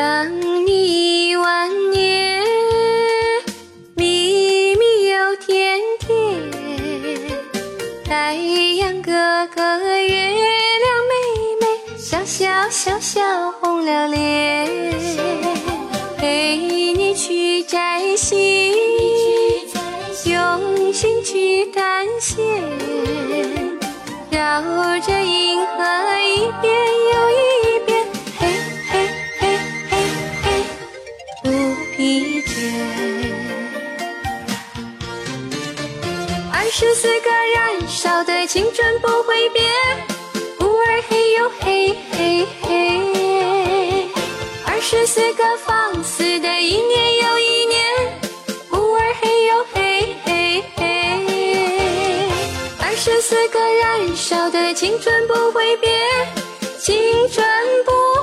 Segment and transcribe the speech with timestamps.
[0.00, 2.42] 等你一万年，
[3.94, 6.08] 秘密又甜甜。
[8.06, 9.12] 太阳哥
[9.54, 11.12] 哥，月亮妹
[11.60, 11.66] 妹，
[11.98, 14.66] 笑笑笑笑红了脸。
[16.16, 18.38] 陪你去摘星，
[20.24, 22.38] 用心去探险，
[24.30, 24.62] 绕
[25.00, 25.84] 着银河
[26.24, 26.74] 一遍
[32.00, 32.50] 一天。
[36.50, 39.70] 二十四个燃烧的青春不会变，
[40.58, 44.08] 忽而黑又黑嘿嘿。
[44.64, 47.84] 二十四个放肆的一年又一年，
[48.70, 50.80] 忽而黑又黑嘿嘿。
[52.80, 55.92] 二十四个燃烧的青春不会变，
[56.78, 56.96] 青
[57.28, 57.44] 春
[57.84, 58.19] 不。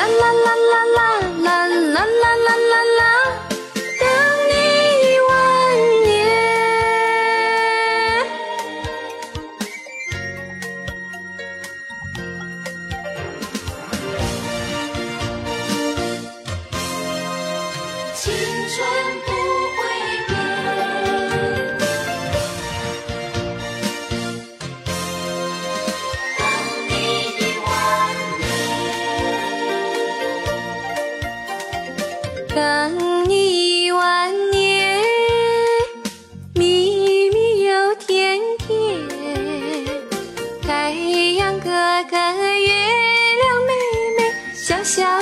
[0.00, 1.29] 啦啦啦啦啦。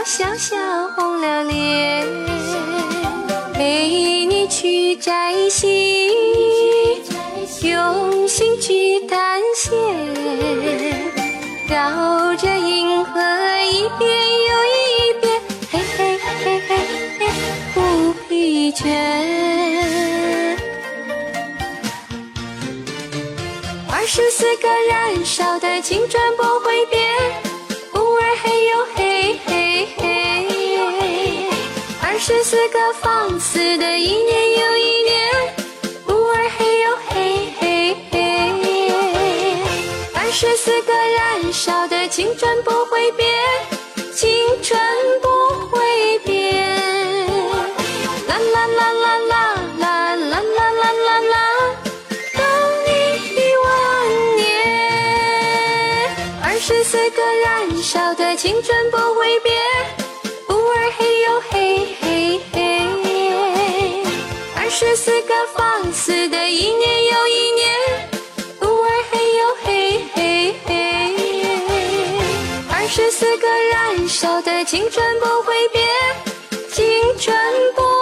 [0.05, 0.57] 笑笑
[0.97, 2.07] 红了脸。
[3.55, 5.69] 陪你去摘星，
[7.63, 9.73] 用心去探险，
[11.69, 13.21] 绕着银河
[13.65, 14.09] 一遍
[14.49, 15.41] 又一遍，
[15.73, 16.83] 嘿嘿嘿嘿
[17.19, 17.23] 嘿，
[17.75, 18.87] 不疲倦。
[23.91, 27.05] 二十四个燃烧的青春不会变，
[32.51, 35.31] 四个放肆的一年又一年，
[36.07, 38.17] 忽而黑又黑嘿嘿。
[40.15, 43.29] 二十四个燃烧的青春不会变，
[44.15, 44.31] 青
[44.63, 44.81] 春
[45.21, 45.29] 不
[45.67, 46.65] 会变。
[48.27, 51.37] 啦啦啦啦啦啦啦啦啦啦啦，
[52.33, 52.41] 等
[52.87, 52.89] 你
[53.37, 53.69] 一万
[54.37, 54.41] 年。
[56.43, 59.55] 二十四个燃烧的青春不会变，
[64.69, 67.75] 二十四个放肆的一年又一年
[68.61, 70.73] 偶尔嘿呦嘿嘿嘿。
[72.71, 75.89] 二十四个燃烧的青春不会变
[76.71, 76.85] 青
[77.19, 77.35] 春
[77.75, 77.98] 不